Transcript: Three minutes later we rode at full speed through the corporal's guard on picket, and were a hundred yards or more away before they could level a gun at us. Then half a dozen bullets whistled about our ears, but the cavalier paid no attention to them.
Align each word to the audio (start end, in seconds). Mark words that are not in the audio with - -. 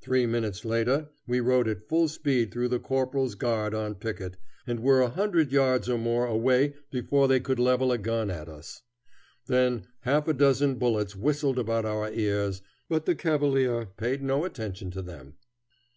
Three 0.00 0.26
minutes 0.26 0.64
later 0.64 1.10
we 1.24 1.38
rode 1.38 1.68
at 1.68 1.88
full 1.88 2.08
speed 2.08 2.50
through 2.50 2.66
the 2.66 2.80
corporal's 2.80 3.36
guard 3.36 3.72
on 3.72 3.94
picket, 3.94 4.36
and 4.66 4.80
were 4.80 5.00
a 5.00 5.10
hundred 5.10 5.52
yards 5.52 5.88
or 5.88 5.96
more 5.96 6.26
away 6.26 6.74
before 6.90 7.28
they 7.28 7.38
could 7.38 7.60
level 7.60 7.92
a 7.92 7.98
gun 7.98 8.32
at 8.32 8.48
us. 8.48 8.82
Then 9.46 9.86
half 10.00 10.26
a 10.26 10.34
dozen 10.34 10.74
bullets 10.74 11.14
whistled 11.14 11.56
about 11.56 11.84
our 11.84 12.10
ears, 12.10 12.62
but 12.88 13.06
the 13.06 13.14
cavalier 13.14 13.86
paid 13.86 14.24
no 14.24 14.44
attention 14.44 14.90
to 14.90 15.02
them. 15.02 15.36